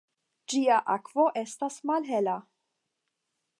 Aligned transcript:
Ĝia 0.53 0.79
akvo 0.93 1.27
estas 1.43 1.79
malhela. 1.91 2.37